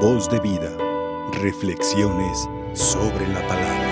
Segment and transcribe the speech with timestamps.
[0.00, 0.70] Voz de vida.
[1.40, 3.86] Reflexiones sobre la palabra.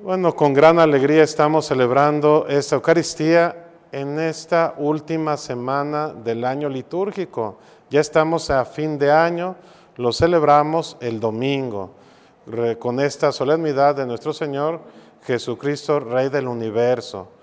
[0.00, 7.58] Bueno, con gran alegría estamos celebrando esta Eucaristía en esta última semana del año litúrgico.
[7.90, 9.56] Ya estamos a fin de año,
[9.96, 11.90] lo celebramos el domingo,
[12.78, 14.80] con esta solemnidad de nuestro Señor
[15.24, 17.39] Jesucristo, Rey del universo.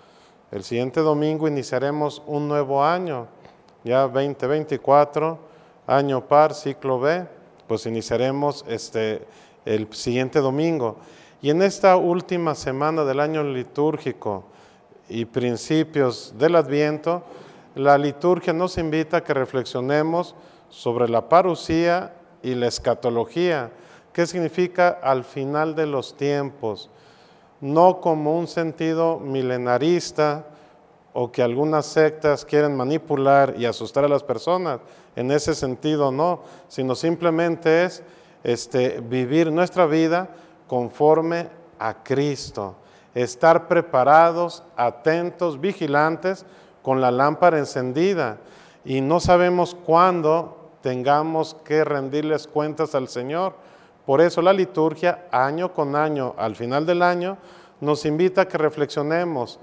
[0.49, 3.27] El siguiente domingo iniciaremos un nuevo año,
[3.83, 5.37] ya 2024,
[5.85, 7.27] año par, ciclo B,
[7.67, 9.27] pues iniciaremos este,
[9.65, 10.99] el siguiente domingo.
[11.41, 14.45] Y en esta última semana del año litúrgico
[15.09, 17.23] y principios del Adviento,
[17.75, 20.33] la liturgia nos invita a que reflexionemos
[20.69, 23.69] sobre la parucía y la escatología,
[24.13, 26.89] qué significa al final de los tiempos,
[27.61, 30.45] no como un sentido milenarista
[31.13, 34.79] o que algunas sectas quieren manipular y asustar a las personas,
[35.15, 38.03] en ese sentido no, sino simplemente es
[38.43, 40.29] este, vivir nuestra vida
[40.67, 41.49] conforme
[41.79, 42.75] a Cristo,
[43.15, 46.45] estar preparados, atentos, vigilantes,
[46.83, 48.37] con la lámpara encendida.
[48.85, 53.55] Y no sabemos cuándo tengamos que rendirles cuentas al Señor.
[54.07, 57.37] Por eso la liturgia, año con año, al final del año,
[57.81, 59.59] nos invita a que reflexionemos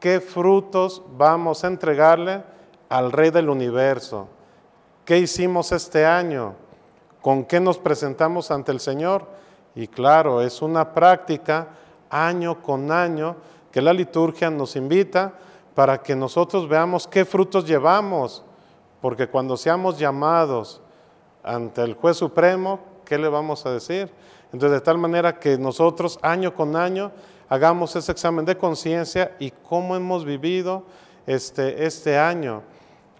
[0.00, 2.42] qué frutos vamos a entregarle
[2.88, 4.26] al Rey del universo.
[5.04, 6.54] ¿Qué hicimos este año?
[7.22, 9.28] ¿Con qué nos presentamos ante el Señor?
[9.76, 11.68] Y claro, es una práctica
[12.10, 13.36] año con año
[13.70, 15.34] que la liturgia nos invita
[15.72, 18.42] para que nosotros veamos qué frutos llevamos,
[19.00, 20.80] porque cuando seamos llamados
[21.44, 24.10] ante el juez supremo, ¿qué le vamos a decir?
[24.52, 27.12] Entonces, de tal manera que nosotros año con año
[27.48, 30.84] hagamos ese examen de conciencia y cómo hemos vivido
[31.26, 32.62] este, este año.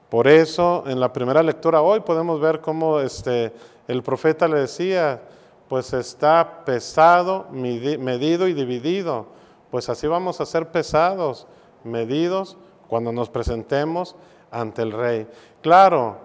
[0.09, 3.53] Por eso, en la primera lectura hoy podemos ver cómo este,
[3.89, 5.23] el profeta le decía,
[5.69, 9.27] pues está pesado, medido y dividido.
[9.71, 11.47] Pues así vamos a ser pesados,
[11.83, 12.57] medidos,
[12.87, 14.15] cuando nos presentemos
[14.51, 15.27] ante el Rey.
[15.63, 16.19] Claro,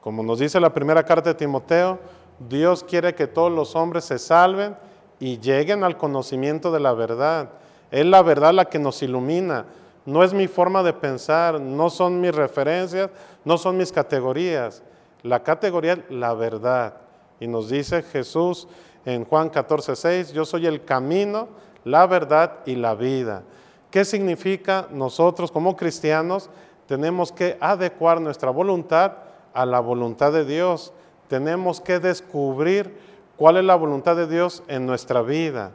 [0.00, 1.98] como nos dice la primera carta de Timoteo,
[2.38, 4.76] Dios quiere que todos los hombres se salven
[5.20, 7.50] y lleguen al conocimiento de la verdad.
[7.90, 9.66] Es la verdad la que nos ilumina.
[10.06, 13.10] No es mi forma de pensar, no son mis referencias,
[13.44, 14.82] no son mis categorías.
[15.22, 16.94] La categoría es la verdad.
[17.40, 18.68] Y nos dice Jesús
[19.04, 21.48] en Juan 14, 6, yo soy el camino,
[21.84, 23.42] la verdad y la vida.
[23.90, 26.50] ¿Qué significa nosotros como cristianos?
[26.86, 29.12] Tenemos que adecuar nuestra voluntad
[29.54, 30.92] a la voluntad de Dios.
[31.28, 32.96] Tenemos que descubrir
[33.36, 35.72] cuál es la voluntad de Dios en nuestra vida.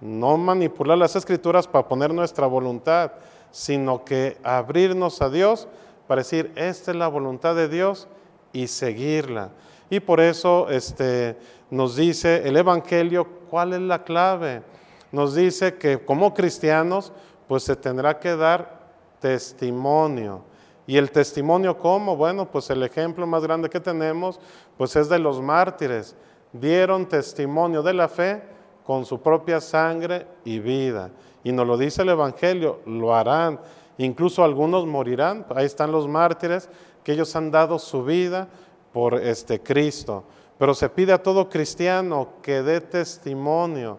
[0.00, 3.12] No manipular las escrituras para poner nuestra voluntad,
[3.50, 5.68] sino que abrirnos a Dios
[6.06, 8.08] para decir, esta es la voluntad de Dios
[8.52, 9.50] y seguirla.
[9.90, 11.36] Y por eso este,
[11.70, 14.62] nos dice el Evangelio cuál es la clave.
[15.12, 17.12] Nos dice que como cristianos,
[17.48, 18.80] pues se tendrá que dar
[19.20, 20.42] testimonio.
[20.90, 22.16] ¿Y el testimonio cómo?
[22.16, 24.40] Bueno, pues el ejemplo más grande que tenemos,
[24.76, 26.16] pues es de los mártires.
[26.52, 28.42] Dieron testimonio de la fe
[28.84, 31.12] con su propia sangre y vida.
[31.44, 33.60] Y nos lo dice el Evangelio, lo harán.
[33.98, 35.46] Incluso algunos morirán.
[35.54, 36.68] Ahí están los mártires,
[37.04, 38.48] que ellos han dado su vida
[38.92, 40.24] por este Cristo.
[40.58, 43.98] Pero se pide a todo cristiano que dé testimonio,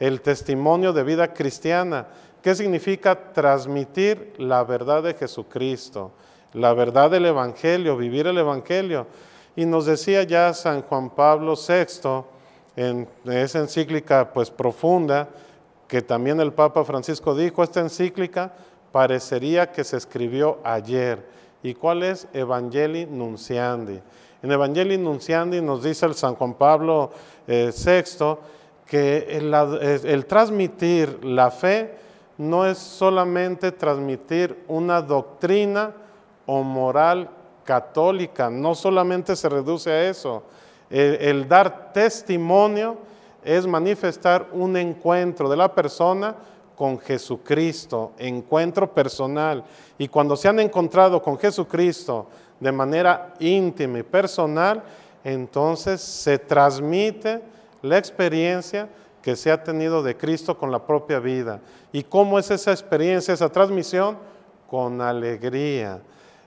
[0.00, 2.08] el testimonio de vida cristiana.
[2.42, 6.10] ¿Qué significa transmitir la verdad de Jesucristo?
[6.54, 9.06] La verdad del Evangelio, vivir el Evangelio.
[9.54, 12.24] Y nos decía ya San Juan Pablo VI
[12.76, 15.28] en esa encíclica pues profunda,
[15.86, 18.52] que también el Papa Francisco dijo, esta encíclica
[18.92, 21.24] parecería que se escribió ayer.
[21.62, 22.26] ¿Y cuál es?
[22.32, 24.00] Evangelii Nunciandi.
[24.42, 27.10] En Evangelii Nunciandi nos dice el San Juan Pablo
[27.46, 28.36] VI eh,
[28.90, 31.94] que el, transmitir la fe
[32.38, 35.92] no es solamente transmitir una doctrina
[36.44, 37.30] o moral
[37.62, 40.42] católica, no solamente se reduce a eso.
[40.90, 42.96] el, dar testimonio
[43.44, 46.34] es manifestar un encuentro de la persona
[46.74, 49.62] con Jesucristo, encuentro personal.
[49.98, 52.26] Y cuando se han encontrado con Jesucristo
[52.58, 54.82] de manera íntima y personal,
[55.22, 58.88] entonces se transmite la experiencia
[59.22, 61.60] que se ha tenido de Cristo con la propia vida.
[61.92, 64.16] ¿Y cómo es esa experiencia, esa transmisión?
[64.68, 66.00] Con alegría.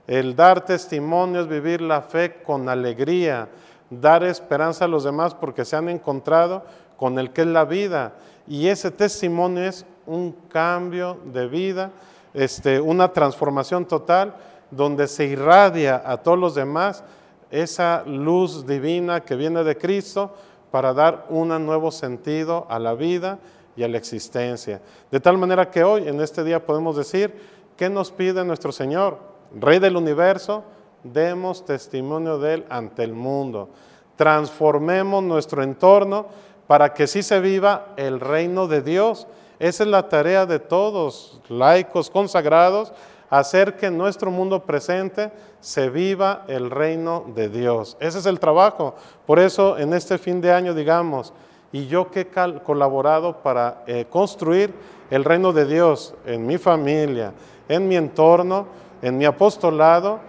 [0.06, 3.48] El dar testimonio es vivir la fe con alegría,
[3.88, 6.64] dar esperanza a los demás porque se han encontrado
[6.96, 8.12] con el que es la vida.
[8.46, 11.90] Y ese testimonio es un cambio de vida,
[12.34, 14.34] este, una transformación total
[14.70, 17.04] donde se irradia a todos los demás
[17.50, 20.34] esa luz divina que viene de Cristo
[20.74, 23.38] para dar un nuevo sentido a la vida
[23.76, 24.82] y a la existencia.
[25.08, 27.32] De tal manera que hoy, en este día, podemos decir,
[27.76, 29.18] ¿qué nos pide nuestro Señor?
[29.54, 30.64] Rey del universo,
[31.04, 33.68] demos testimonio de Él ante el mundo.
[34.16, 36.26] Transformemos nuestro entorno
[36.66, 39.28] para que sí se viva el reino de Dios.
[39.60, 42.92] Esa es la tarea de todos, laicos, consagrados,
[43.38, 47.96] hacer que en nuestro mundo presente se viva el reino de Dios.
[48.00, 48.94] Ese es el trabajo.
[49.26, 51.32] Por eso en este fin de año digamos,
[51.72, 54.72] y yo que he colaborado para eh, construir
[55.10, 57.32] el reino de Dios en mi familia,
[57.68, 58.66] en mi entorno,
[59.02, 60.20] en mi apostolado,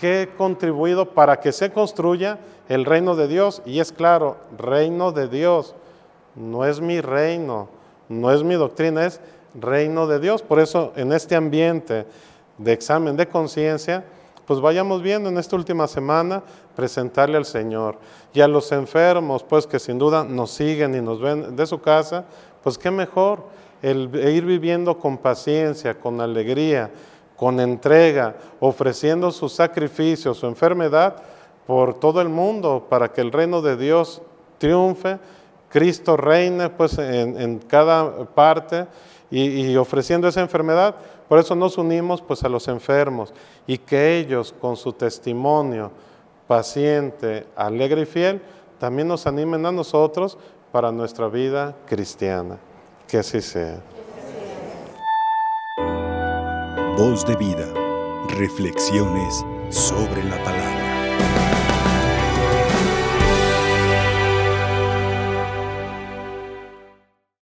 [0.00, 2.38] que he contribuido para que se construya
[2.68, 3.62] el reino de Dios.
[3.66, 5.74] Y es claro, reino de Dios,
[6.34, 7.68] no es mi reino,
[8.08, 9.20] no es mi doctrina, es
[9.54, 10.42] reino de Dios.
[10.42, 12.06] Por eso en este ambiente
[12.58, 14.04] de examen de conciencia,
[14.46, 16.42] pues vayamos viendo en esta última semana
[16.74, 17.98] presentarle al Señor.
[18.34, 21.80] Y a los enfermos, pues que sin duda nos siguen y nos ven de su
[21.80, 22.24] casa,
[22.62, 23.44] pues qué mejor
[23.82, 26.90] el ir viviendo con paciencia, con alegría,
[27.36, 31.16] con entrega, ofreciendo su sacrificio, su enfermedad
[31.66, 34.22] por todo el mundo, para que el reino de Dios
[34.58, 35.18] triunfe,
[35.68, 38.86] Cristo reine pues en, cada parte
[39.34, 40.94] y ofreciendo esa enfermedad,
[41.28, 43.32] por eso nos unimos pues a los enfermos
[43.66, 45.90] y que ellos con su testimonio
[46.46, 48.42] paciente, alegre y fiel,
[48.78, 50.36] también nos animen a nosotros
[50.70, 52.58] para nuestra vida cristiana.
[53.08, 53.80] Que así sea.
[56.98, 57.66] Voz de vida.
[58.36, 61.61] Reflexiones sobre la palabra.